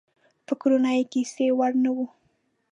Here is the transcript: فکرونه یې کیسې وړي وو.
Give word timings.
فکرونه 0.47 0.89
یې 0.97 1.03
کیسې 1.11 1.47
وړي 1.57 1.89
وو. 1.95 2.05